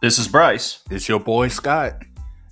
[0.00, 2.04] This is Bryce, It's your boy Scott.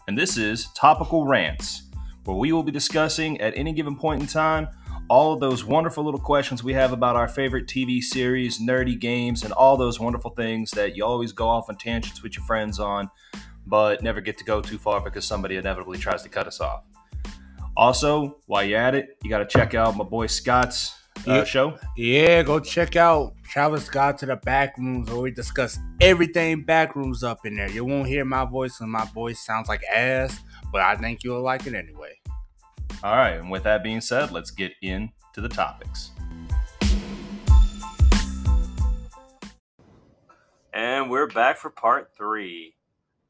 [0.08, 1.85] and this is Topical Rants,
[2.24, 4.67] where we will be discussing at any given point in time
[5.08, 9.45] all of those wonderful little questions we have about our favorite TV series, nerdy games,
[9.45, 12.81] and all those wonderful things that you always go off on tangents with your friends
[12.81, 13.09] on,
[13.65, 16.83] but never get to go too far because somebody inevitably tries to cut us off.
[17.77, 21.45] Also, while you're at it, you got to check out my boy Scott's uh, Yeah.
[21.45, 21.78] show.
[21.96, 27.22] Yeah, go check out Travis Scott to the back rooms where we discuss everything backrooms
[27.22, 27.70] up in there.
[27.70, 30.38] You won't hear my voice and my voice sounds like ass,
[30.72, 32.12] but I think you'll like it anyway.
[33.02, 36.10] All right, and with that being said, let's get into the topics.
[40.72, 42.74] And we're back for part three.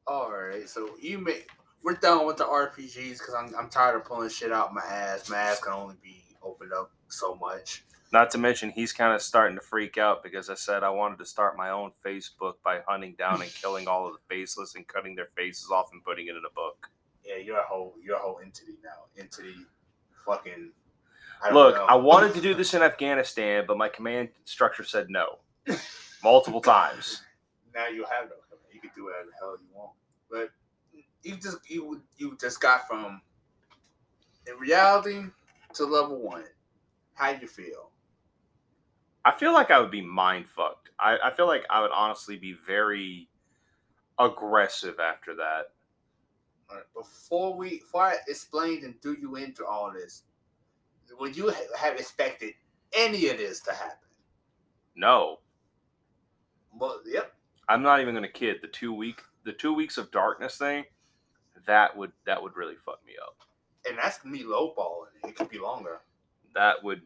[0.07, 1.43] All right, so you may
[1.85, 5.29] we're done with the RPGs because I'm I'm tired of pulling shit out my ass.
[5.31, 7.85] My ass can only be opened up so much.
[8.13, 11.19] Not to mention, he's kind of starting to freak out because I said I wanted
[11.19, 14.87] to start my own Facebook by hunting down and killing all of the faceless and
[14.87, 16.89] cutting their faces off and putting it in a book.
[17.25, 19.21] Yeah, you're a whole you're a whole entity now.
[19.21, 19.57] Entity,
[20.25, 20.71] fucking.
[21.43, 21.85] I Look, know.
[21.85, 25.41] I wanted to do this in Afghanistan, but my command structure said no
[26.23, 27.23] multiple times.
[27.75, 28.71] now you have no command.
[28.73, 29.93] You can do whatever the hell you want.
[30.31, 30.51] But
[31.23, 33.21] you just you you just got from
[34.47, 35.25] in reality
[35.75, 36.45] to level one.
[37.17, 37.91] How you feel?
[39.25, 40.91] I feel like I would be mind fucked.
[41.01, 43.29] I, I feel like I would honestly be very
[44.19, 45.73] aggressive after that.
[46.71, 50.25] Right, Before we before I explained and do you into all this,
[51.19, 52.55] would you ha- have expected
[52.97, 54.09] any of this to happen?
[54.97, 55.41] No,
[56.73, 57.35] Well, yep.
[57.69, 58.59] I'm not even gonna kid.
[58.63, 60.85] The two week the two weeks of darkness thing,
[61.67, 63.37] that would that would really fuck me up.
[63.89, 65.15] And that's me lowballing.
[65.25, 66.01] It could be longer.
[66.57, 67.03] That would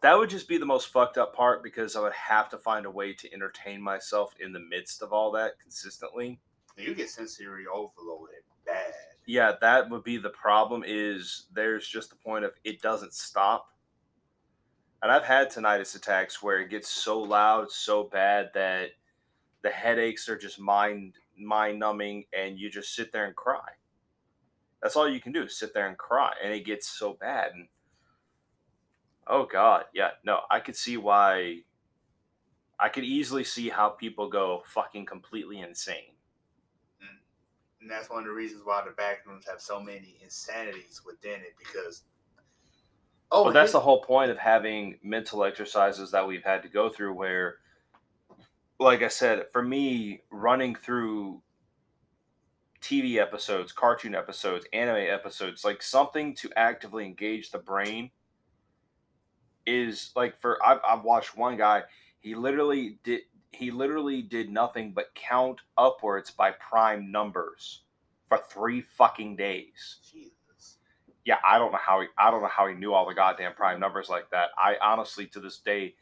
[0.00, 2.86] that would just be the most fucked up part because I would have to find
[2.86, 6.40] a way to entertain myself in the midst of all that consistently.
[6.76, 8.92] You get sensory overloaded bad.
[9.26, 13.68] Yeah, that would be the problem is there's just the point of it doesn't stop.
[15.02, 18.90] And I've had tinnitus attacks where it gets so loud, so bad that
[19.62, 23.68] the headaches are just mind mind numbing and you just sit there and cry.
[24.82, 26.32] That's all you can do, sit there and cry.
[26.42, 27.68] And it gets so bad and
[29.26, 31.60] oh god, yeah, no, I could see why
[32.78, 36.14] I could easily see how people go fucking completely insane.
[37.02, 37.82] Mm.
[37.82, 41.40] And that's one of the reasons why the back rooms have so many insanities within
[41.40, 42.02] it because
[43.34, 46.88] Oh Well, that's the whole point of having mental exercises that we've had to go
[46.88, 47.14] through.
[47.14, 47.56] Where,
[48.78, 51.42] like I said, for me, running through
[52.80, 58.12] TV episodes, cartoon episodes, anime episodes, like something to actively engage the brain
[59.66, 61.84] is like for I've, I've watched one guy.
[62.20, 63.22] He literally did.
[63.52, 67.82] He literally did nothing but count upwards by prime numbers
[68.28, 70.78] for three fucking days Jesus.
[71.24, 73.54] yeah, I don't know how he I don't know how he knew all the goddamn
[73.54, 74.50] prime numbers like that.
[74.58, 75.94] I honestly to this day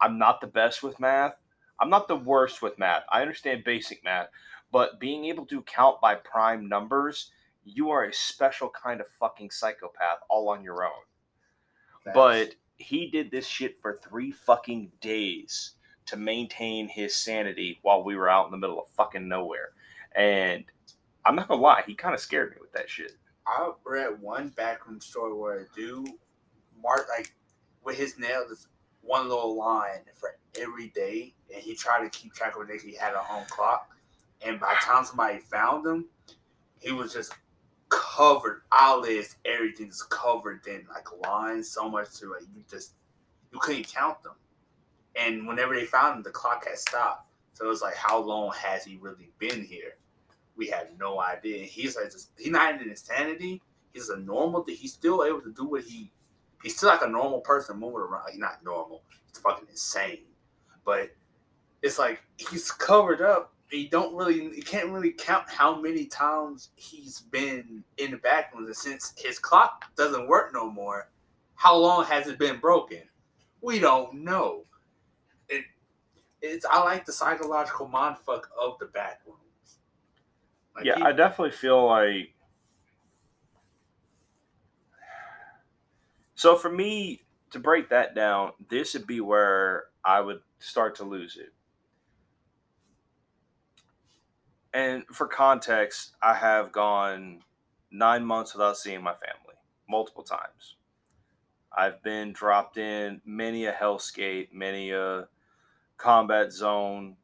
[0.00, 1.36] I'm not the best with math.
[1.80, 3.02] I'm not the worst with math.
[3.10, 4.28] I understand basic math,
[4.70, 7.30] but being able to count by prime numbers,
[7.64, 11.02] you are a special kind of fucking psychopath all on your own.
[12.14, 15.72] But he did this shit for 3 fucking days
[16.06, 19.70] to maintain his sanity while we were out in the middle of fucking nowhere.
[20.14, 20.64] And
[21.24, 23.12] I'm not to lie, he kind of scared me with that shit.
[23.46, 26.08] I read one backroom story where a dude
[26.82, 27.34] marked like
[27.84, 28.66] with his nail this
[29.00, 32.94] one little line for every day, and he tried to keep track of days he
[32.94, 33.88] had a home clock.
[34.44, 36.06] And by the time somebody found him,
[36.80, 37.32] he was just
[37.92, 42.94] covered eyelids, everything just covered in like lines, so much to like you just
[43.52, 44.34] you couldn't count them.
[45.14, 47.28] And whenever they found him, the clock had stopped.
[47.52, 49.96] So it was like, how long has he really been here?
[50.56, 51.58] we had no idea.
[51.58, 53.62] And he's like, just, he's not in insanity.
[53.92, 54.64] He's a normal.
[54.66, 56.10] He's still able to do what he.
[56.62, 58.24] He's still like a normal person moving around.
[58.30, 59.02] He's not normal.
[59.26, 60.24] He's fucking insane.
[60.84, 61.10] But
[61.82, 63.52] it's like he's covered up.
[63.72, 64.54] You don't really.
[64.54, 68.66] You can't really count how many times he's been in the back room.
[68.66, 71.10] And since his clock doesn't work no more,
[71.54, 73.02] how long has it been broken?
[73.62, 74.64] We don't know.
[75.48, 75.64] It.
[76.42, 76.66] It's.
[76.66, 79.78] I like the psychological mindfuck of the back rooms.
[80.76, 82.34] Like, yeah, he- I definitely feel like.
[86.34, 87.22] So for me
[87.52, 91.52] to break that down, this would be where I would start to lose it.
[94.74, 97.40] And for context, I have gone
[97.90, 99.56] nine months without seeing my family
[99.88, 100.76] multiple times.
[101.76, 105.28] I've been dropped in many a hellscape, many a
[105.96, 107.16] combat zone.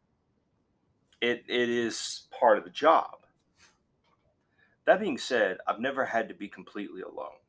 [1.21, 3.27] it it is part of the job.
[4.87, 7.41] That being said, I've never had to be completely alone.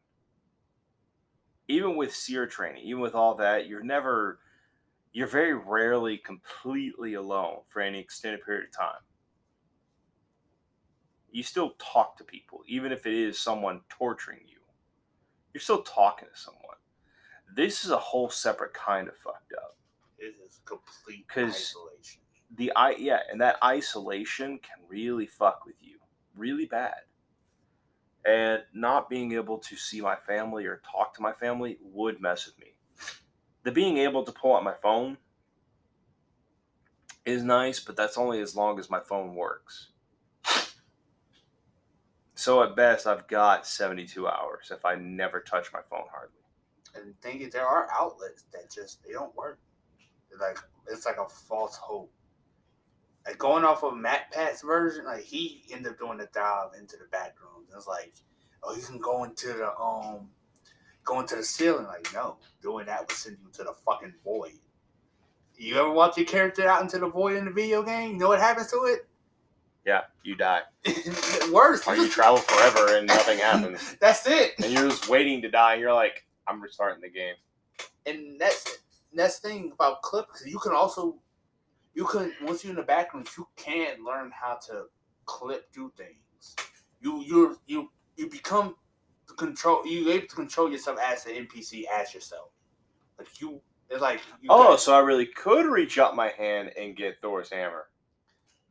[1.68, 4.40] Even with SERE training, even with all that, you're never
[5.12, 9.02] you're very rarely completely alone for any extended period of time.
[11.32, 14.58] You still talk to people, even if it is someone torturing you.
[15.54, 16.64] You're still talking to someone.
[17.56, 19.78] This is a whole separate kind of fucked up.
[20.18, 22.22] It is complete isolation.
[22.58, 25.98] the i yeah and that isolation can really fuck with you
[26.36, 26.96] really bad
[28.26, 32.46] and not being able to see my family or talk to my family would mess
[32.46, 32.74] with me
[33.64, 35.18] the being able to pull out my phone
[37.26, 39.90] is nice but that's only as long as my phone works
[42.40, 46.40] so at best i've got 72 hours if i never touch my phone hardly
[46.96, 49.60] And thing is, there are outlets that just they don't work.
[50.40, 50.58] Like
[50.88, 52.12] it's like a false hope.
[53.26, 57.06] Like going off of MatPat's version, like he ended up doing the dive into the
[57.12, 57.36] back.
[57.76, 58.14] It's like,
[58.64, 60.30] oh, you can go into the um,
[61.04, 61.86] go into the ceiling.
[61.86, 64.54] Like, no, doing that would send you to the fucking void.
[65.58, 68.14] You ever watch your character out into the void in the video game?
[68.14, 69.09] You know what happens to it?
[69.90, 70.62] Yeah you die.
[71.52, 71.88] Worse.
[71.88, 73.96] or you travel forever and nothing happens.
[74.04, 74.54] That's it.
[74.64, 75.74] and you're just waiting to die.
[75.74, 77.36] And you're like i'm restarting the game.
[78.06, 78.62] And that's
[79.14, 81.02] that's the thing about clip because you can also
[81.96, 84.76] you can once you're in the background you can learn how to
[85.26, 86.56] clip through things.
[87.02, 88.76] You you you you become
[89.28, 92.50] the control you able to control yourself as an npc as yourself.
[93.18, 96.72] Like you it's like you Oh, got- so I really could reach out my hand
[96.80, 97.84] and get Thor's hammer.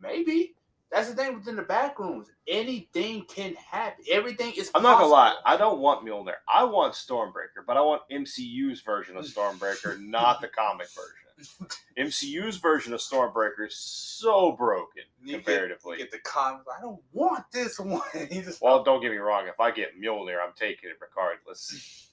[0.00, 0.55] maybe
[0.90, 5.12] that's the thing within the back rooms anything can happen everything is I'm not gonna
[5.12, 5.35] lie.
[5.44, 6.35] I don't want Mjolnir.
[6.52, 11.69] I want Stormbreaker, but I want MCU's version of Stormbreaker, not the comic version.
[11.96, 15.99] MCU's version of Stormbreaker is so broken You get- comparatively.
[15.99, 18.00] you get the comments i don't want this one
[18.61, 19.46] Well, don't get me wrong.
[19.46, 22.08] If I get Mjolnir, I'm taking it regardless.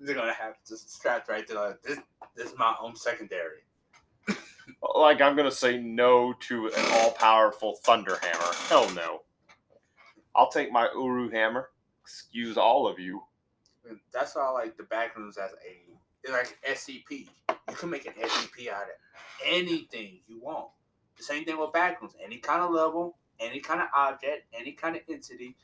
[0.00, 1.98] they're gonna have just strapped right there like this
[2.34, 3.64] this is my own secondary
[4.94, 8.52] Like I'm gonna say no to an all-powerful Thunder Hammer.
[8.68, 9.22] Hell no.
[10.34, 11.70] I'll take my Uru hammer.
[12.02, 13.22] Excuse all of you.
[14.12, 17.28] That's why I like the backrooms as a like SCP.
[17.68, 18.88] You can make an SCP out of
[19.44, 20.68] anything you want.
[21.16, 22.12] The same thing with backrooms.
[22.22, 25.56] Any kind of level, any kind of object, any kind of entity,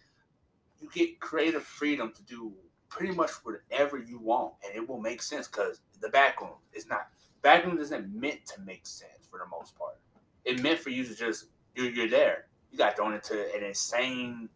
[0.80, 2.52] you get creative freedom to do
[2.88, 7.08] pretty much whatever you want, and it will make sense because the backrooms is not
[7.42, 9.98] backroom isn't meant to make sense for the most part.
[10.44, 12.46] It meant for you to just you're, you're there.
[12.70, 14.48] You got thrown into an insane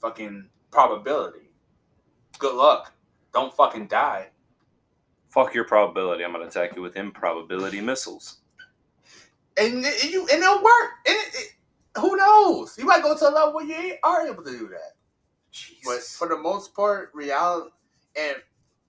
[0.00, 1.50] fucking probability.
[2.38, 2.92] Good luck.
[3.32, 4.28] Don't fucking die.
[5.28, 6.24] Fuck your probability.
[6.24, 8.38] I'm gonna attack you with improbability missiles.
[9.58, 10.90] And, and you and it'll work.
[11.06, 12.76] And it, it, who knows?
[12.78, 14.92] You might go to a level where you ain't- are able to do that.
[15.84, 17.70] But for the most part, reality
[18.18, 18.36] and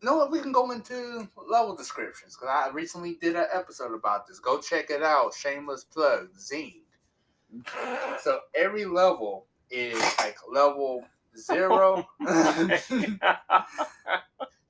[0.01, 0.31] you know what?
[0.31, 4.39] We can go into level descriptions because I recently did an episode about this.
[4.39, 5.33] Go check it out.
[5.33, 6.29] Shameless plug.
[6.39, 6.81] Zing.
[8.21, 11.05] So every level is like level
[11.37, 12.07] zero.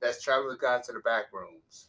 [0.00, 1.88] That's Traveler's Guide to the Back Rooms.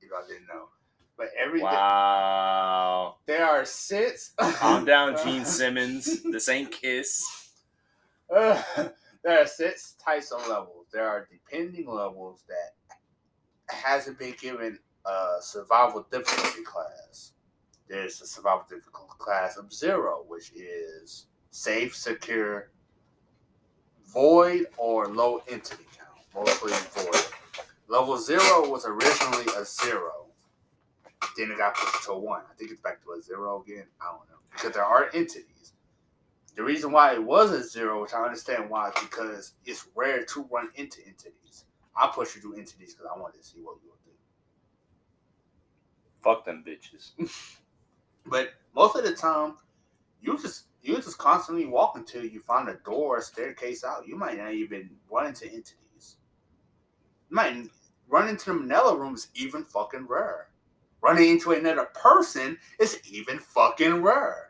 [0.00, 0.68] If I didn't know.
[1.16, 3.16] But every wow.
[3.26, 4.32] there are six.
[4.38, 6.22] Calm down, Gene Simmons.
[6.24, 7.24] This ain't Kiss.
[8.34, 8.60] Uh,
[9.26, 10.86] there are six types of levels.
[10.92, 17.32] There are depending levels that hasn't been given a survival difficulty class.
[17.88, 22.70] There's a survival difficulty class of zero, which is safe, secure,
[24.12, 26.46] void, or low entity count.
[26.46, 27.24] Mostly void.
[27.88, 30.26] Level zero was originally a zero.
[31.36, 32.42] Then it got pushed to a one.
[32.48, 33.86] I think it's back to a zero again.
[34.00, 34.38] I don't know.
[34.52, 35.72] Because there are entities.
[36.56, 40.24] The reason why it was a zero, which I understand why, is because it's rare
[40.24, 41.66] to run into entities.
[41.94, 44.12] I push you through entities because I wanted to see what you would do.
[46.22, 47.12] Fuck them bitches.
[48.26, 49.54] But most of the time,
[50.20, 54.06] you just you just constantly walk until you find a door or staircase out.
[54.06, 56.16] You might not even run into entities.
[57.30, 57.68] You might
[58.08, 60.48] run into the Manila room is even fucking rare.
[61.02, 64.45] Running into another person is even fucking rare.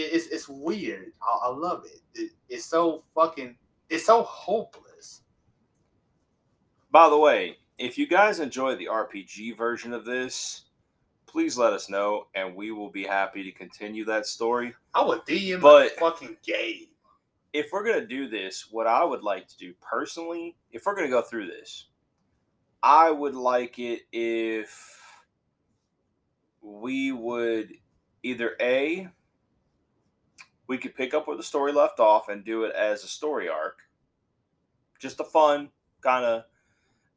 [0.00, 1.12] It, it- it's it's weird.
[1.22, 2.00] I, I love it.
[2.14, 2.30] it.
[2.48, 3.56] It's so fucking.
[3.88, 5.22] It's so hopeless.
[6.90, 10.64] By the way, if you guys enjoy the RPG version of this,
[11.26, 14.74] please let us know, and we will be happy to continue that story.
[14.94, 16.86] I would DM But- fucking game.
[17.52, 21.08] If we're gonna do this, what I would like to do personally, if we're gonna
[21.08, 21.86] go through this,
[22.82, 25.00] I would like it if
[26.62, 27.72] we would
[28.22, 29.08] either a
[30.70, 33.48] we could pick up where the story left off and do it as a story
[33.48, 33.80] arc.
[35.00, 36.44] Just a fun kind of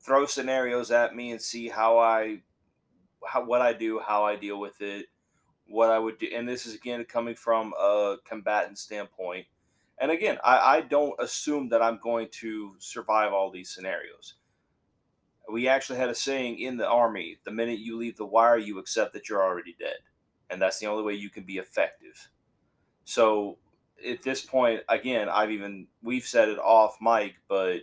[0.04, 2.40] throw scenarios at me and see how I
[3.24, 5.06] how what I do, how I deal with it,
[5.68, 6.28] what I would do.
[6.36, 9.46] And this is again coming from a combatant standpoint.
[10.00, 14.34] And again, I, I don't assume that I'm going to survive all these scenarios.
[15.48, 18.80] We actually had a saying in the army the minute you leave the wire, you
[18.80, 19.98] accept that you're already dead.
[20.50, 22.32] And that's the only way you can be effective.
[23.06, 23.58] So
[24.08, 27.82] at this point, again, I've even, we've said it off mic, but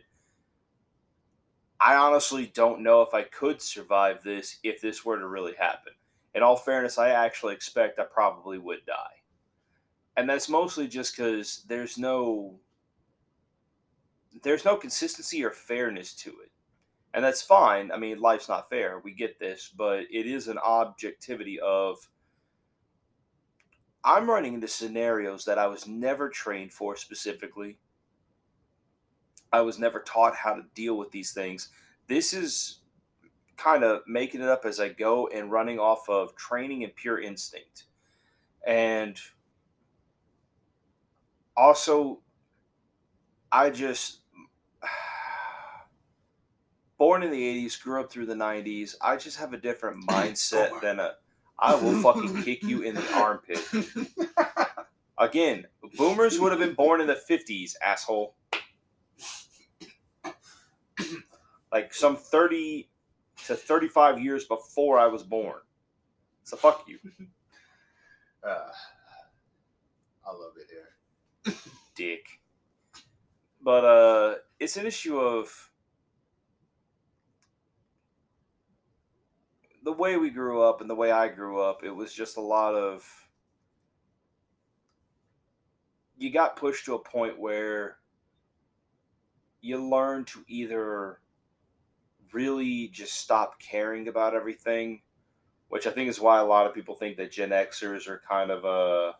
[1.80, 5.94] I honestly don't know if I could survive this if this were to really happen.
[6.34, 8.94] In all fairness, I actually expect I probably would die.
[10.16, 12.60] And that's mostly just because there's no
[14.42, 16.52] there's no consistency or fairness to it.
[17.12, 17.90] And that's fine.
[17.90, 19.00] I mean, life's not fair.
[19.02, 21.96] We get this, but it is an objectivity of
[24.04, 27.78] I'm running into scenarios that I was never trained for specifically.
[29.52, 31.68] I was never taught how to deal with these things.
[32.08, 32.80] This is
[33.56, 37.20] kind of making it up as I go and running off of training and pure
[37.20, 37.84] instinct.
[38.66, 39.20] And
[41.56, 42.20] also,
[43.52, 44.20] I just,
[46.98, 48.94] born in the 80s, grew up through the 90s.
[49.02, 51.14] I just have a different oh mindset than a,
[51.60, 53.60] I will fucking kick you in the armpit.
[55.18, 58.34] Again, boomers would have been born in the 50s, asshole.
[61.70, 62.88] Like some 30
[63.46, 65.58] to 35 years before I was born.
[66.44, 66.98] So fuck you.
[68.42, 68.48] Uh,
[70.26, 71.54] I love it here.
[71.94, 72.26] Dick.
[73.62, 75.69] But uh it's an issue of
[79.90, 82.40] the way we grew up and the way I grew up, it was just a
[82.40, 83.04] lot of
[86.16, 87.96] you got pushed to a point where
[89.60, 91.18] you learn to either
[92.32, 95.02] really just stop caring about everything,
[95.70, 98.52] which I think is why a lot of people think that Gen Xers are kind
[98.52, 99.14] of uh,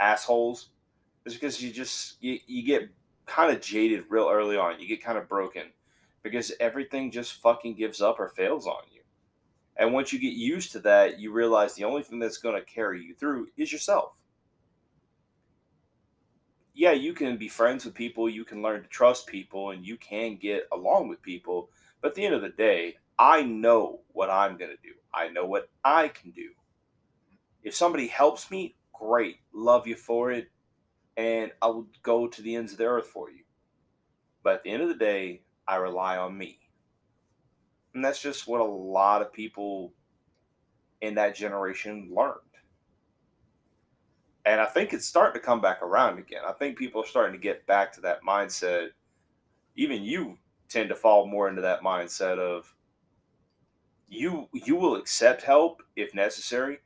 [0.00, 0.70] assholes,
[1.26, 2.88] is because you just you, you get
[3.26, 4.80] kind of jaded real early on.
[4.80, 5.64] You get kind of broken
[6.22, 8.98] because everything just fucking gives up or fails on you.
[9.78, 12.64] And once you get used to that, you realize the only thing that's going to
[12.64, 14.16] carry you through is yourself.
[16.74, 19.96] Yeah, you can be friends with people, you can learn to trust people, and you
[19.96, 21.70] can get along with people.
[22.00, 24.94] But at the end of the day, I know what I'm going to do.
[25.12, 26.50] I know what I can do.
[27.62, 29.36] If somebody helps me, great.
[29.52, 30.48] Love you for it.
[31.16, 33.42] And I will go to the ends of the earth for you.
[34.44, 36.60] But at the end of the day, I rely on me.
[37.94, 39.92] And that's just what a lot of people
[41.00, 42.40] in that generation learned.
[44.44, 46.42] And I think it's starting to come back around again.
[46.46, 48.88] I think people are starting to get back to that mindset.
[49.76, 52.74] Even you tend to fall more into that mindset of
[54.08, 56.78] you you will accept help if necessary,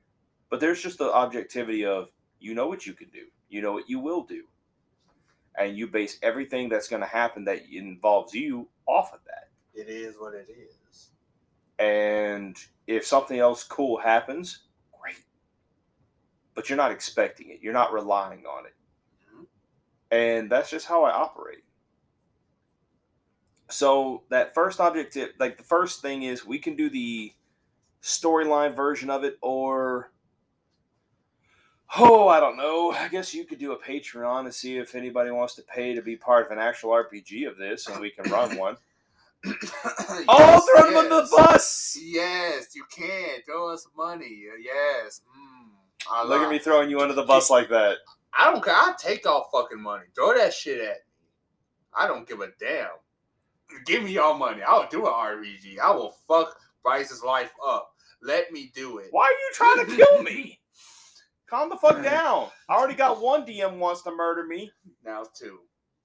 [0.50, 3.26] but there's just the objectivity of you know what you can do.
[3.49, 4.42] You know what you will do.
[5.56, 9.50] And you base everything that's going to happen that involves you off of that.
[9.75, 10.75] It is what it is.
[11.83, 14.61] And if something else cool happens,
[15.01, 15.17] great.
[16.55, 17.59] But you're not expecting it.
[17.61, 18.75] You're not relying on it.
[20.12, 21.65] And that's just how I operate.
[23.69, 27.33] So that first objective, like the first thing is we can do the
[28.01, 30.12] storyline version of it or
[31.99, 32.93] oh, I don't know.
[32.93, 36.03] I guess you could do a Patreon and see if anybody wants to pay to
[36.03, 38.77] be part of an actual RPG of this and we can run one.
[40.29, 41.99] Oh, Yes, throw them under the bus.
[42.01, 43.43] Yes, you can.
[43.47, 44.45] Throw us money.
[44.63, 45.23] Yes.
[45.37, 47.99] Mm, Look at me throwing you under the bus like that.
[48.39, 48.75] I don't care.
[48.77, 50.05] I'll take all fucking money.
[50.15, 51.27] Throw that shit at me.
[51.95, 52.89] I don't give a damn.
[53.87, 54.63] Give me your money.
[54.63, 55.79] I'll do an RPG.
[55.79, 57.91] I will fuck Bryce's life up.
[58.23, 59.09] Let me do it.
[59.11, 60.61] Why are you trying to kill me?
[61.51, 62.49] Calm the fuck down.
[62.71, 64.71] I already got one DM wants to murder me.
[65.05, 65.59] Now it's two.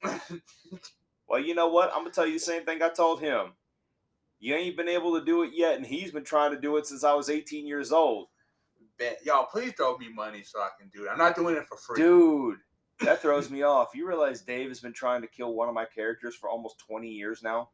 [1.28, 1.92] Well, you know what?
[1.94, 3.54] I'm gonna tell you the same thing I told him.
[4.40, 6.86] You ain't been able to do it yet, and he's been trying to do it
[6.86, 8.28] since I was 18 years old.
[9.00, 9.20] Bet.
[9.26, 11.10] Y'all, please throw me money so I can do it.
[11.12, 12.02] I'm not doing it for free.
[12.02, 12.58] Dude,
[13.02, 13.90] that throws me off.
[13.94, 17.08] You realize Dave has been trying to kill one of my characters for almost 20
[17.08, 17.70] years now?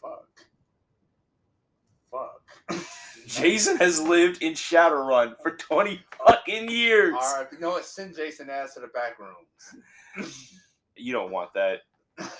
[0.00, 0.28] Fuck.
[2.10, 2.86] Fuck.
[3.26, 7.14] Jason has lived in Shadowrun for 20 fucking years.
[7.18, 7.84] All right, you know what?
[7.84, 10.32] Send Jason ass to the back rooms.
[10.96, 11.80] You don't want that.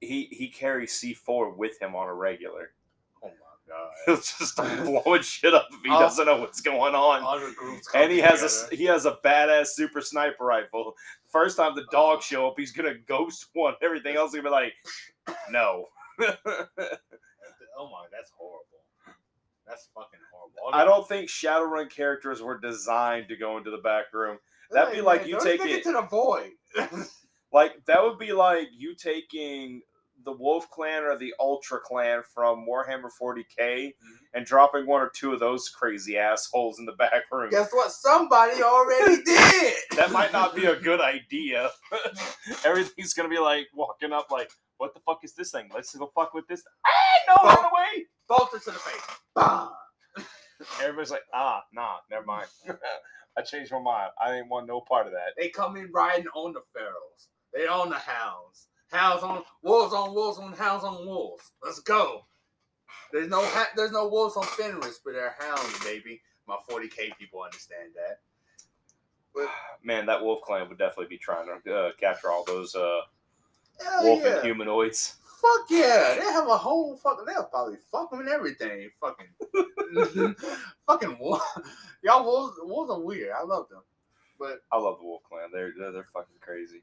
[0.00, 2.72] He he carries C4 with him on a regular.
[3.22, 3.90] Oh my god.
[4.06, 5.98] He'll just start blowing shit up if he Oh.
[5.98, 7.20] doesn't know what's going on.
[7.22, 10.94] All the groups come And he has a he has a badass super sniper rifle.
[11.26, 11.90] First time the Oh.
[11.90, 13.74] dogs show up, he's gonna ghost one.
[13.82, 14.72] Everything else is gonna be like,
[15.50, 15.86] no.
[16.20, 18.64] Oh my, that's horrible.
[19.66, 20.56] That's fucking horrible.
[20.72, 24.38] I don't think Shadowrun characters were designed to go into the back room.
[24.70, 26.52] that'd be like you take it- to the void.
[27.52, 29.82] Like that would be like you taking
[30.24, 33.92] the Wolf Clan or the Ultra Clan from Warhammer 40k
[34.34, 37.50] and dropping one or two of those crazy assholes in the back room.
[37.50, 37.90] Guess what?
[37.92, 39.74] Somebody already did.
[39.96, 41.70] That might not be a good idea.
[42.64, 45.68] Everything's gonna be like walking up like, what the fuck is this thing?
[45.74, 46.62] Let's go fuck with this.
[46.86, 46.90] Ah,
[47.44, 48.06] no, run away!
[48.28, 49.02] Bolt it to the face.
[49.34, 49.70] Bah!
[50.82, 52.48] Everybody's like, ah, nah, never mind.
[53.36, 54.10] I changed my mind.
[54.20, 55.34] I didn't want no part of that.
[55.36, 57.28] They come in riding on the pharaohs.
[57.54, 58.68] They own the hounds.
[58.90, 61.52] Hounds on wolves on wolves on hounds on wolves.
[61.62, 62.24] Let's go.
[63.12, 66.20] There's no ha- there's no wolves on Fenris, but they're hounds, baby.
[66.46, 68.20] My 40k people understand that.
[69.84, 73.00] Man, that Wolf Clan would definitely be trying to uh, capture all those uh,
[74.02, 74.36] wolf yeah.
[74.36, 75.16] and humanoids.
[75.40, 77.24] Fuck yeah, they have a whole fucking.
[77.24, 78.90] They'll probably fuck them and everything.
[79.00, 80.34] Fucking,
[80.86, 81.42] fucking wolf.
[82.02, 83.32] Y'all wolves, wolves are weird.
[83.38, 83.82] I love them,
[84.38, 85.50] but I love the Wolf Clan.
[85.52, 86.82] They're they're, they're fucking crazy.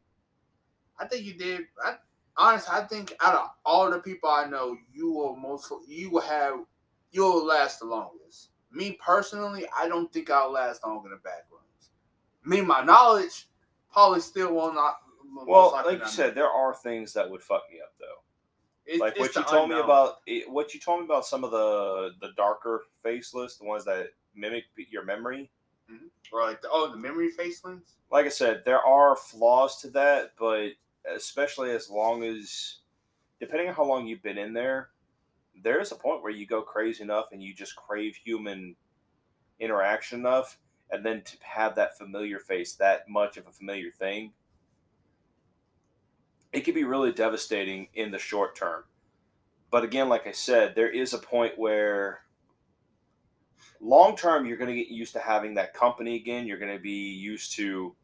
[1.00, 1.62] I think you did.
[1.84, 1.96] I,
[2.38, 5.72] honestly, I think out of all the people I know, you will most.
[5.88, 6.60] You will have.
[7.12, 8.50] You'll last the longest.
[8.72, 11.92] Me personally, I don't think I'll last long in the back rooms.
[12.44, 13.48] Me, my knowledge,
[13.92, 14.96] probably still will not.
[15.48, 18.22] Well, like you said, there are things that would fuck me up though.
[18.86, 21.52] It's- like what you told me about it, what you told me about some of
[21.52, 25.50] the the darker faceless, the ones that mimic your memory.
[25.92, 26.08] Mm-hmm.
[26.34, 27.98] or like the, oh the memory facelings.
[28.12, 30.70] Like I said, there are flaws to that, but
[31.14, 32.78] especially as long as
[33.40, 34.90] depending on how long you've been in there,
[35.64, 38.76] there is a point where you go crazy enough and you just crave human
[39.60, 40.58] interaction enough,
[40.92, 44.32] and then to have that familiar face that much of a familiar thing,
[46.52, 48.84] it can be really devastating in the short term.
[49.72, 52.22] But again, like I said, there is a point where
[53.82, 56.48] long term you're going to get used to having that company again.
[56.48, 57.96] You're going to be used to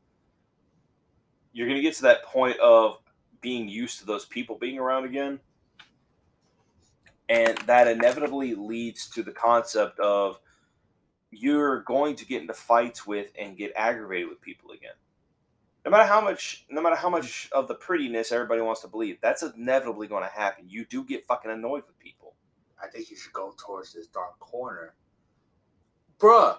[1.53, 2.97] you're going to get to that point of
[3.41, 5.39] being used to those people being around again.
[7.27, 10.39] And that inevitably leads to the concept of
[11.31, 14.93] you're going to get into fights with and get aggravated with people again.
[15.85, 19.17] No matter how much no matter how much of the prettiness everybody wants to believe,
[19.21, 20.65] that's inevitably going to happen.
[20.67, 22.35] You do get fucking annoyed with people.
[22.81, 24.93] I think you should go towards this dark corner,
[26.19, 26.57] bruh.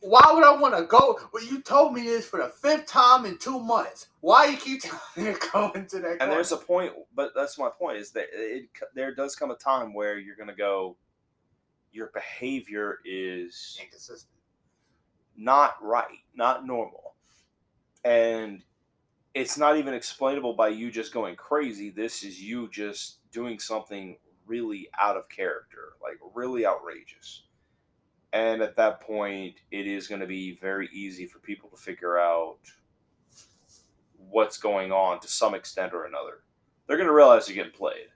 [0.00, 1.18] Why would I want to go?
[1.32, 4.08] Well, you told me this for the fifth time in two months.
[4.20, 6.18] Why you keep telling me to go into that?
[6.20, 9.56] And there's a point, but that's my point is that it there does come a
[9.56, 10.96] time where you're going to go
[11.92, 14.30] your behavior is inconsistent.
[15.36, 17.14] not right, not normal.
[18.04, 18.62] And
[19.34, 21.90] it's not even explainable by you just going crazy.
[21.90, 27.44] This is you just doing something really out of character, like really outrageous.
[28.32, 32.18] And at that point, it is going to be very easy for people to figure
[32.18, 32.58] out
[34.16, 36.44] what's going on to some extent or another.
[36.86, 38.06] They're going to realize you're getting played.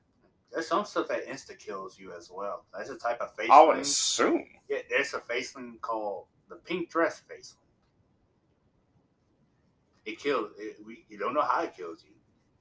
[0.53, 2.65] There's some stuff that insta kills you as well.
[2.77, 3.49] That's a type of face.
[3.51, 4.47] I would assume.
[4.69, 7.57] Yeah, there's a faceling called the pink dress faceling.
[10.05, 10.51] It kills.
[10.59, 12.15] It, we, you don't know how it kills you.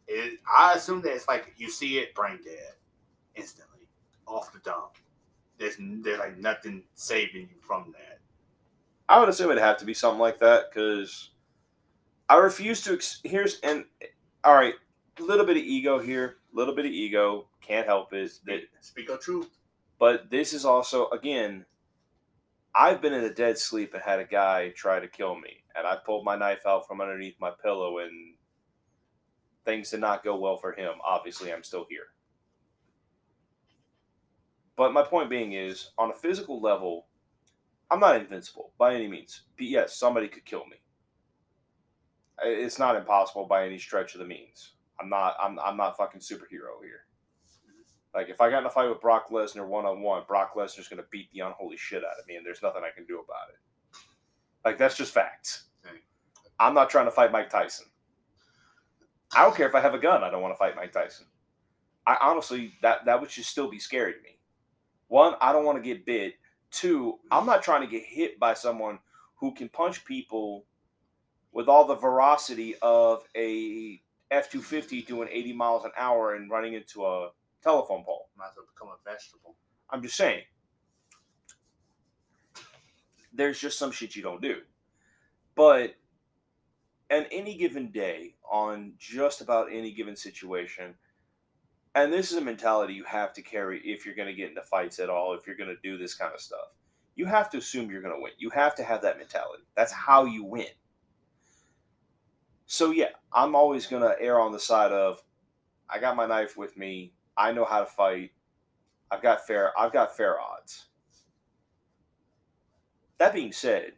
[0.08, 2.74] It, I assume that it's like you see it, brain dead,
[3.36, 3.88] instantly,
[4.26, 4.98] off the dump.
[5.64, 8.20] There's there's like nothing saving you from that.
[9.08, 11.32] I would assume it'd have to be something like that because
[12.28, 12.94] I refuse to.
[12.94, 13.86] Ex- here's and
[14.44, 14.74] all right,
[15.20, 17.48] a little bit of ego here, a little bit of ego.
[17.62, 18.30] Can't help it.
[18.46, 19.48] That, Speak of truth.
[20.00, 21.66] but this is also again,
[22.76, 25.88] I've been in a dead sleep and had a guy try to kill me, and
[25.88, 28.36] I pulled my knife out from underneath my pillow, and
[29.64, 30.96] things did not go well for him.
[31.06, 32.08] Obviously, I'm still here.
[34.76, 37.08] But my point being is, on a physical level,
[37.92, 39.44] I'm not invincible by any means.
[39.58, 40.78] But yes, somebody could kill me.
[42.44, 44.74] It's not impossible by any stretch of the means.
[45.00, 45.36] I'm not.
[45.40, 45.60] I'm.
[45.60, 47.06] I'm not fucking superhero here.
[48.14, 50.88] Like if I got in a fight with Brock Lesnar one on one, Brock Lesnar's
[50.88, 53.50] gonna beat the unholy shit out of me, and there's nothing I can do about
[53.50, 54.00] it.
[54.66, 55.66] Like that's just facts.
[55.86, 55.98] Okay.
[56.60, 57.88] I'm not trying to fight Mike Tyson.
[59.36, 60.24] I don't care if I have a gun.
[60.24, 61.26] I don't want to fight Mike Tyson.
[62.06, 64.33] I honestly that that would just still be scary to me.
[65.08, 66.36] One, I don't want to get bit.
[66.72, 67.18] Two, mm.
[67.32, 69.00] I'm not trying to get hit by someone
[69.36, 70.66] who can punch people
[71.52, 76.50] with all the veracity of a F two fifty doing eighty miles an hour and
[76.50, 77.30] running into a
[77.62, 78.30] telephone pole.
[78.38, 79.56] Might as well become a vegetable.
[79.90, 80.44] I'm just saying.
[83.34, 84.58] there's just some shit you don't do.
[85.56, 85.96] But
[87.12, 90.96] on any given day, on just about any given situation,
[91.96, 94.62] and this is a mentality you have to carry if you're going to get into
[94.64, 96.70] fights at all, if you're going to do this kind of stuff.
[97.16, 98.32] You have to assume you're going to win.
[98.40, 99.64] You have to have that mentality.
[99.76, 100.66] That's how you win.
[102.66, 105.22] So, yeah, I'm always going to err on the side of
[105.88, 107.14] I got my knife with me.
[107.38, 108.32] I know how to fight.
[109.12, 110.86] I've got fair I've got fair odds.
[113.20, 113.92] That being said,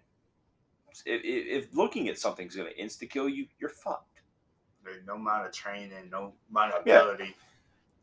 [1.06, 4.20] if, if looking at something's going to insta kill you, you're fucked.
[4.84, 7.24] There's no amount of training, no amount of ability.
[7.24, 7.32] Yeah.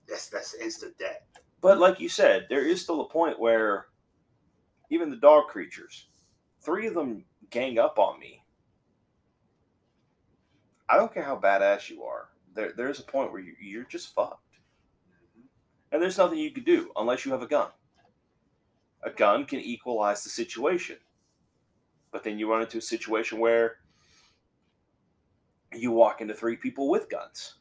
[0.09, 1.23] That's that's instant death.
[1.61, 3.87] But like you said, there is still a point where
[4.91, 6.09] even the dog creatures,
[6.61, 8.45] three of them gang up on me.
[10.89, 12.29] I don't care how badass you are.
[12.55, 14.59] There, there's a point where you, you're just fucked.
[15.91, 17.69] And there's nothing you can do unless you have a gun.
[19.05, 20.97] A gun can equalize the situation.
[22.11, 23.77] But then you run into a situation where
[25.75, 27.55] you walk into three people with guns.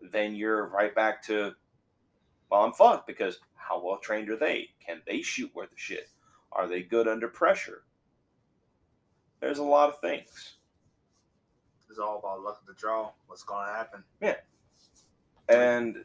[0.00, 1.54] Then you're right back to,
[2.50, 4.70] well, I'm fucked because how well trained are they?
[4.84, 6.08] Can they shoot worth of shit?
[6.52, 7.82] Are they good under pressure?
[9.40, 10.56] There's a lot of things.
[11.90, 13.12] It's all about luck of the draw.
[13.26, 14.04] What's going to happen?
[14.20, 14.36] Yeah.
[15.48, 15.96] And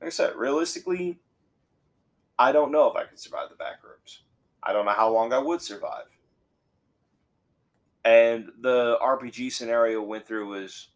[0.00, 1.20] like I said, realistically,
[2.38, 4.22] I don't know if I could survive the back rooms.
[4.62, 6.06] I don't know how long I would survive.
[8.04, 10.88] And the RPG scenario went through was,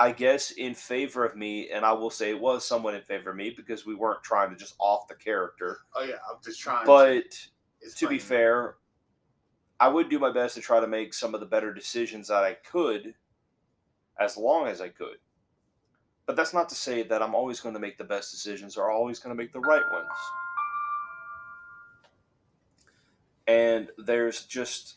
[0.00, 3.30] I guess, in favor of me, and I will say it was somewhat in favor
[3.30, 5.80] of me because we weren't trying to just off the character.
[5.94, 6.86] Oh yeah, I'm just trying.
[6.86, 7.30] But
[7.82, 8.76] to, to be fair,
[9.78, 12.42] I would do my best to try to make some of the better decisions that
[12.42, 13.12] I could,
[14.18, 15.18] as long as I could.
[16.24, 18.90] But that's not to say that I'm always going to make the best decisions or
[18.90, 20.08] always going to make the right ones.
[23.46, 24.96] And there's just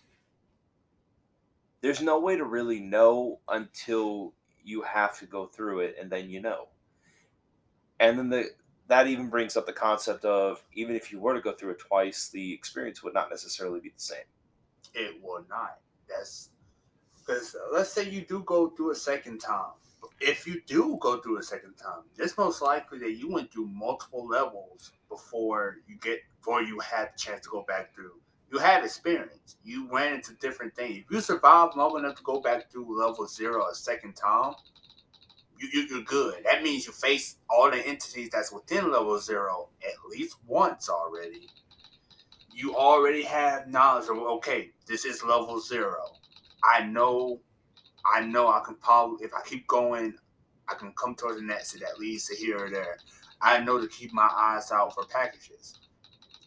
[1.82, 4.34] there's no way to really know until
[4.64, 6.68] you have to go through it and then you know.
[8.00, 8.50] And then the
[8.88, 11.80] that even brings up the concept of even if you were to go through it
[11.80, 14.26] twice, the experience would not necessarily be the same.
[14.94, 15.80] It will not.
[16.08, 16.50] That's
[17.18, 19.72] because let's say you do go through a second time.
[20.20, 23.68] If you do go through a second time, it's most likely that you went through
[23.68, 28.20] multiple levels before you get before you had the chance to go back through
[28.54, 29.58] you had experience.
[29.64, 31.00] You went into different things.
[31.00, 34.54] If you survived long enough to go back to level zero a second time,
[35.58, 36.44] you, you, you're good.
[36.46, 41.48] That means you face all the entities that's within level zero at least once already.
[42.54, 46.04] You already have knowledge of okay, this is level zero.
[46.64, 47.42] I know,
[48.06, 50.14] I know I can probably if I keep going,
[50.70, 53.00] I can come towards the next that leads to here or there.
[53.42, 55.80] I know to keep my eyes out for packages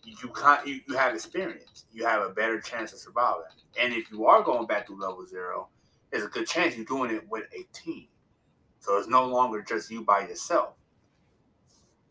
[0.06, 1.84] you can't you, you have experience.
[1.92, 3.42] You have a better chance of surviving.
[3.80, 5.68] And if you are going back to level zero,
[6.10, 8.06] there's a good chance you're doing it with a team.
[8.78, 10.74] So it's no longer just you by yourself.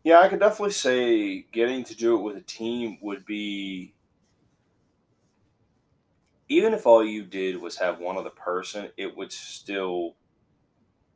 [0.04, 3.94] Yeah, I could definitely say getting to do it with a team would be
[6.48, 10.14] even if all you did was have one other person, it would still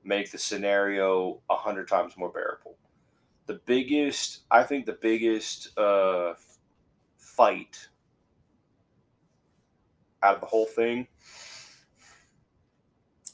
[0.02, 2.76] make the scenario a hundred times more bearable.
[3.46, 6.34] The biggest, I think, the biggest uh,
[7.40, 7.88] fight
[10.22, 11.06] out of the whole thing.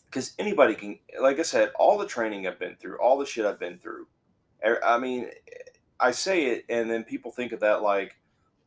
[0.05, 3.45] Because anybody can, like I said, all the training I've been through, all the shit
[3.45, 4.07] I've been through.
[4.65, 5.29] Er, I mean,
[5.99, 8.15] I say it, and then people think of that like,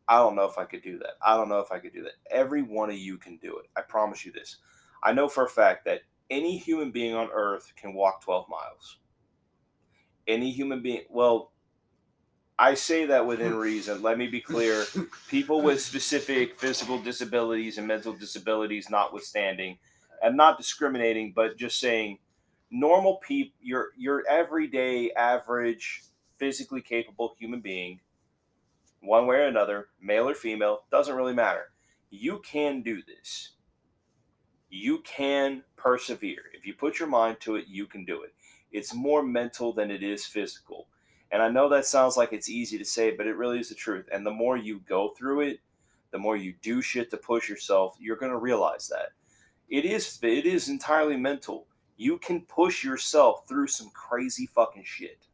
[0.10, 1.14] I don't know if I could do that.
[1.26, 2.16] I don't know if I could do that.
[2.30, 3.68] Every one of you can do it.
[3.78, 4.58] I promise you this.
[5.02, 8.98] I know for a fact that any human being on earth can walk 12 miles.
[10.28, 11.54] Any human being, well,
[12.60, 14.02] I say that within reason.
[14.02, 14.86] Let me be clear.
[15.30, 19.80] People with specific physical disabilities and mental disabilities notwithstanding,
[20.22, 22.20] and not discriminating, but just saying
[22.70, 26.04] normal people, your your everyday average
[26.38, 28.02] physically capable human being,
[29.02, 31.72] one way or another, male or female, doesn't really matter.
[32.10, 33.52] You can do this.
[34.70, 36.44] You can persevere.
[36.54, 38.34] If you put your mind to it, you can do it.
[38.72, 40.88] It's more mental than it is physical
[41.32, 43.76] and I know that sounds like it's easy to say, but it really is the
[43.76, 44.08] truth.
[44.12, 45.60] And the more you go through it,
[46.12, 49.10] the more you do shit to push yourself, you're going to realize that.
[49.70, 51.68] It is it is entirely mental.
[51.98, 55.28] You can push yourself through some crazy fucking shit.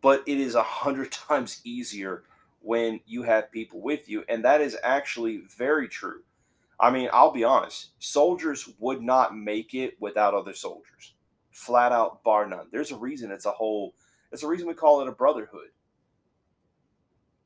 [0.00, 2.24] But it is a hundred times easier
[2.60, 6.22] when you have people with you, and that is actually very true.
[6.80, 11.14] I mean, I'll be honest, soldiers would not make it without other soldiers
[11.58, 12.68] flat out bar none.
[12.72, 13.94] There's a reason it's a whole.
[14.32, 15.70] it's a reason we call it a brotherhood.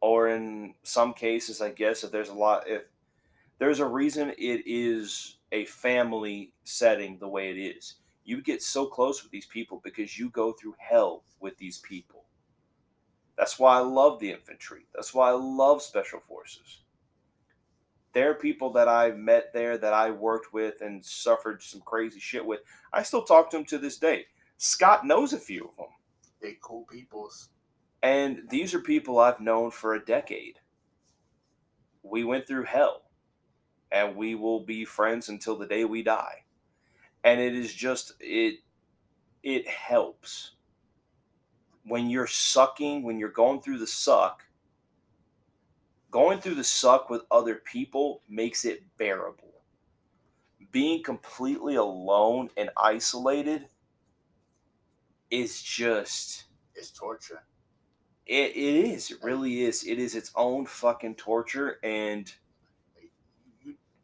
[0.01, 2.83] or in some cases, I guess if there's a lot, if
[3.59, 8.87] there's a reason it is a family setting the way it is, you get so
[8.87, 12.25] close with these people because you go through hell with these people.
[13.38, 14.87] That's why I love the infantry.
[14.94, 16.83] That's why I love special forces.
[18.12, 22.20] There are people that I met there that I worked with and suffered some crazy
[22.20, 22.61] shit with.
[22.92, 24.27] I still talk to them to this day.
[24.59, 25.87] Scott knows a few of them.
[26.40, 27.48] They cool peoples.
[28.03, 30.59] And these are people I've known for a decade.
[32.03, 33.03] We went through hell
[33.90, 36.44] and we will be friends until the day we die.
[37.22, 38.57] And it is just it
[39.42, 40.53] it helps.
[41.85, 44.44] When you're sucking, when you're going through the suck,
[46.12, 49.51] going through the suck with other people makes it bearable.
[50.72, 53.68] Being completely alone and isolated
[55.31, 56.44] is just
[56.75, 57.44] It's torture.
[58.27, 59.11] it, it is.
[59.12, 59.85] It really is.
[59.85, 62.33] It is its own fucking torture and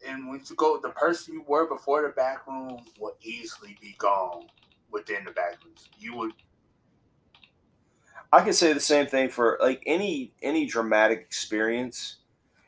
[0.07, 3.97] and when you go, the person you were before the back room will easily be
[3.99, 4.47] gone
[4.92, 5.88] within the back rooms.
[5.99, 6.33] You would
[8.32, 12.16] I can say the same thing for like any any dramatic experience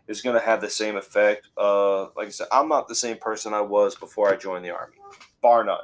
[0.09, 1.49] is going to have the same effect.
[1.57, 4.75] Uh, like I said, I'm not the same person I was before I joined the
[4.75, 4.97] army,
[5.43, 5.79] bar none.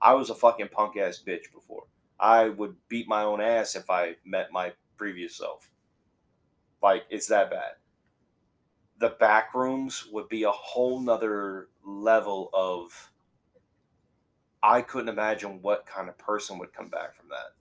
[0.00, 1.84] I was a fucking punk ass bitch before.
[2.18, 5.70] I would beat my own ass if I met my previous self.
[6.82, 7.72] Like it's that bad.
[8.98, 13.10] The back rooms would be a whole nother level of.
[14.60, 17.52] I couldn't imagine what kind of person would come back from that.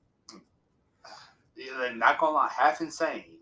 [1.95, 3.37] Not gonna lie, half insane.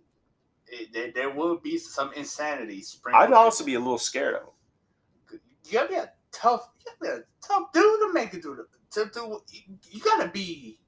[0.68, 2.84] It, there, there will be some insanity.
[3.14, 5.40] I'd also be a little scared of them.
[5.66, 6.70] You gotta be a tough.
[6.80, 8.66] You gotta be a tough dude to make it through.
[8.92, 9.42] The, to do.
[9.52, 10.80] You, you gotta be.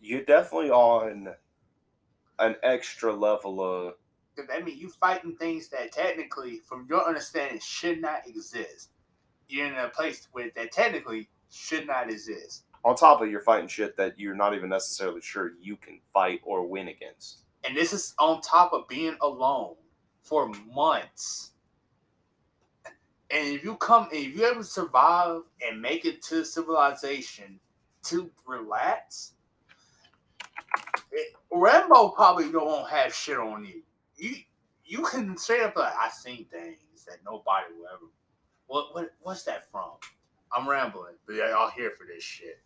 [0.00, 1.28] You're definitely on
[2.38, 3.94] an extra level of
[4.52, 8.90] I mean, you fighting things that technically, from your understanding, should not exist.
[9.48, 12.64] You're in a place where that technically should not exist.
[12.84, 16.40] On top of you're fighting shit that you're not even necessarily sure you can fight
[16.42, 17.42] or win against.
[17.66, 19.76] And this is on top of being alone
[20.22, 21.52] for months.
[23.30, 27.60] And if you come, if you ever survive and make it to civilization
[28.04, 29.32] to relax,
[31.50, 33.82] Rambo probably don't have shit on you.
[34.16, 34.36] You
[34.84, 38.10] you can straight up like I seen things that nobody will ever.
[38.66, 39.92] What what what's that from?
[40.54, 42.60] I'm rambling, but y'all here for this shit.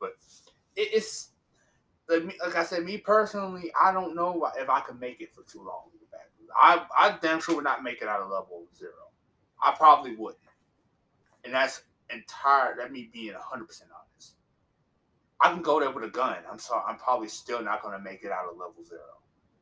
[0.00, 0.12] But
[0.76, 1.30] it, it's
[2.08, 5.58] like, I said, me personally, I don't know if I could make it for too
[5.58, 5.90] long.
[6.58, 8.92] I I damn sure would not make it out of level zero.
[9.62, 10.42] I probably wouldn't,
[11.44, 12.76] and that's entire.
[12.76, 14.34] That me being hundred percent honest.
[15.40, 16.38] I can go there with a gun.
[16.50, 16.82] I'm sorry.
[16.88, 19.00] I'm probably still not going to make it out of level zero.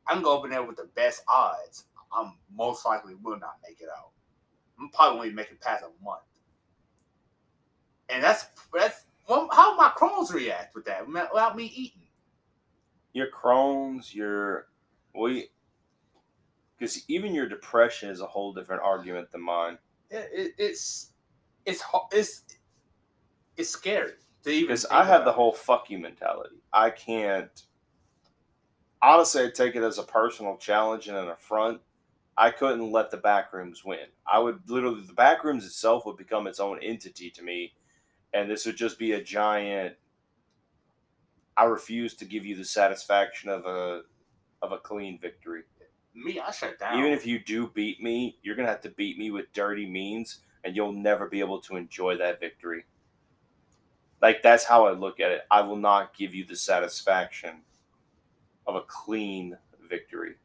[0.07, 1.85] I can go over there with the best odds.
[2.11, 4.11] I'm most likely will not make it out.
[4.79, 6.21] I'm probably only make it past a month.
[8.09, 12.01] And that's that's well, how my Crohn's react with that without me eating.
[13.13, 14.67] Your Crohn's, your
[15.15, 15.49] we,
[16.77, 19.77] because even your depression is a whole different argument than mine.
[20.09, 21.11] It, it, it's
[21.65, 22.43] it's it's
[23.57, 24.13] it's scary
[24.43, 24.67] to even.
[24.67, 26.57] Because I have the whole fuck you mentality.
[26.71, 27.63] I can't.
[29.01, 31.81] Honestly, I take it as a personal challenge and an affront.
[32.37, 34.05] I couldn't let the backrooms win.
[34.31, 37.73] I would literally, the backrooms itself would become its own entity to me,
[38.33, 39.95] and this would just be a giant.
[41.55, 44.03] I refuse to give you the satisfaction of a
[44.61, 45.63] of a clean victory.
[46.13, 46.39] me.
[46.39, 46.99] I shut down.
[46.99, 50.39] Even if you do beat me, you're gonna have to beat me with dirty means,
[50.63, 52.85] and you'll never be able to enjoy that victory.
[54.21, 55.41] Like that's how I look at it.
[55.51, 57.61] I will not give you the satisfaction
[58.65, 59.57] of a clean
[59.89, 60.35] victory.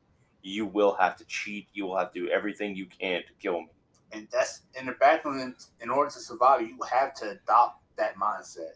[0.43, 1.69] You will have to cheat.
[1.73, 3.69] You will have to do everything you can to kill me.
[4.13, 5.55] And that's in the background.
[5.81, 8.75] In, order to survive, you have to adopt that mindset.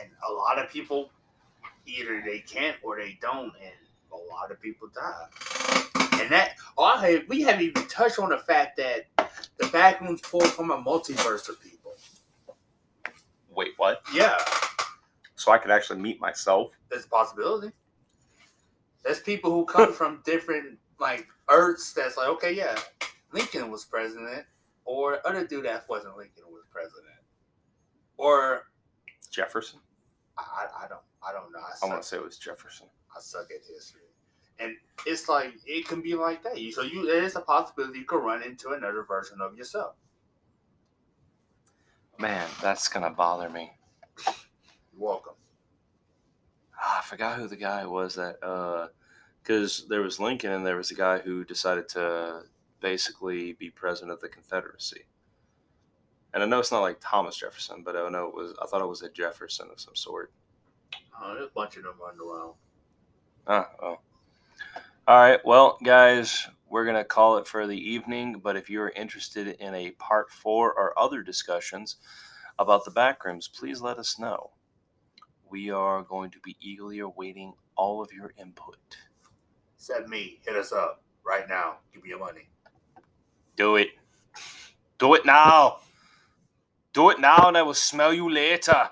[0.00, 1.10] And a lot of people,
[1.86, 3.74] either they can't or they don't, and
[4.12, 5.26] a lot of people die.
[6.20, 9.06] And that, oh, have, we haven't even touched on the fact that
[9.58, 11.92] the backrooms pulled from a multiverse of people.
[13.50, 14.02] Wait, what?
[14.14, 14.36] Yeah,
[15.34, 16.72] So I could actually meet myself?
[16.90, 17.72] there's a possibility.
[19.04, 21.92] There's people who come from different like Earths.
[21.92, 22.78] That's like, okay, yeah,
[23.32, 24.44] Lincoln was president,
[24.84, 27.06] or other dude that wasn't Lincoln was president,
[28.16, 28.66] or
[29.30, 29.80] Jefferson?
[30.38, 31.60] I, I don't I don't know.
[31.60, 32.86] I I want to say it was Jefferson.
[33.14, 34.02] I suck at history,
[34.58, 36.58] and it's like it can be like that.
[36.72, 39.94] So you is a possibility you could run into another version of yourself.
[42.18, 43.72] Man, that's gonna bother me.
[44.26, 44.34] You're
[44.96, 45.34] welcome.
[46.78, 48.88] Ah, I forgot who the guy was that uh
[49.42, 52.42] because there was Lincoln and there was a guy who decided to
[52.82, 55.06] basically be president of the Confederacy.
[56.34, 58.54] And I know it's not like Thomas Jefferson, but I know it was.
[58.60, 60.32] I thought it was a Jefferson of some sort.
[61.22, 62.54] There's a bunch of them running around.
[63.46, 63.98] Ah, oh.
[65.06, 65.40] All right.
[65.44, 68.40] Well, guys, we're going to call it for the evening.
[68.42, 71.96] But if you're interested in a part four or other discussions
[72.58, 74.50] about the backrooms, please let us know.
[75.48, 78.78] We are going to be eagerly awaiting all of your input.
[79.76, 81.76] Said me, hit us up right now.
[81.92, 82.48] Give me your money.
[83.56, 83.90] Do it.
[84.98, 85.78] Do it now.
[86.92, 88.90] Do it now, and I will smell you later.